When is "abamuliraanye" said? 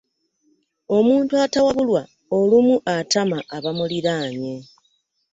3.55-4.53